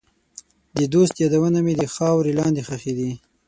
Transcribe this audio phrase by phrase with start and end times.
[0.77, 3.11] د دوست یادونه مې د خاورې لاندې ښخې دي.